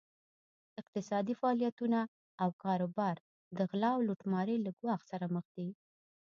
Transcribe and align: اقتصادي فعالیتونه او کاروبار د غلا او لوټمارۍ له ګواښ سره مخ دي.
اقتصادي 0.81 1.33
فعالیتونه 1.41 1.99
او 2.43 2.49
کاروبار 2.63 3.15
د 3.57 3.59
غلا 3.69 3.89
او 3.95 4.01
لوټمارۍ 4.07 4.57
له 4.65 4.71
ګواښ 4.79 5.01
سره 5.11 5.25
مخ 5.35 5.45
دي. 5.55 5.69